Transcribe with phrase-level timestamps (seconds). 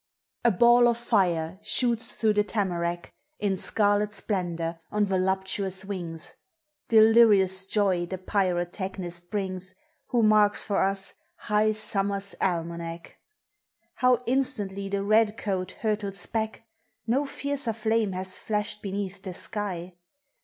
[0.43, 6.33] A ball of fire shoots through the tamarack In scarlet splendor, on voluptuous wings;
[6.87, 9.75] Delirious joy the pyrotechnist brings,
[10.07, 13.19] Who marks for us high summer's almanac.
[13.93, 16.63] How instantly the red coat hurtles back!
[17.05, 19.93] No fiercer flame has flashed beneath the sky.